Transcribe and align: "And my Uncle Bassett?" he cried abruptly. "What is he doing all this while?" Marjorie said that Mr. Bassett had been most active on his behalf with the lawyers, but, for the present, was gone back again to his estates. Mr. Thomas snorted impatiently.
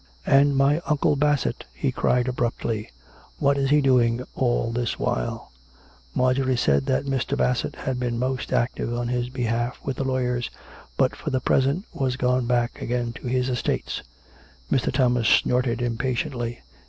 "And 0.25 0.57
my 0.57 0.81
Uncle 0.87 1.15
Bassett?" 1.15 1.63
he 1.83 1.91
cried 1.91 2.27
abruptly. 2.27 2.89
"What 3.37 3.55
is 3.55 3.69
he 3.69 3.81
doing 3.81 4.23
all 4.33 4.71
this 4.71 4.97
while?" 4.97 5.51
Marjorie 6.15 6.57
said 6.57 6.87
that 6.87 7.05
Mr. 7.05 7.37
Bassett 7.37 7.75
had 7.75 7.99
been 7.99 8.17
most 8.17 8.51
active 8.51 8.91
on 8.95 9.09
his 9.09 9.29
behalf 9.29 9.79
with 9.83 9.97
the 9.97 10.03
lawyers, 10.03 10.49
but, 10.97 11.15
for 11.15 11.29
the 11.29 11.39
present, 11.39 11.85
was 11.93 12.17
gone 12.17 12.47
back 12.47 12.81
again 12.81 13.13
to 13.21 13.27
his 13.27 13.47
estates. 13.47 14.01
Mr. 14.71 14.91
Thomas 14.91 15.29
snorted 15.29 15.83
impatiently. 15.83 16.63